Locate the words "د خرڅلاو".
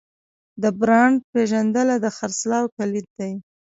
2.03-2.65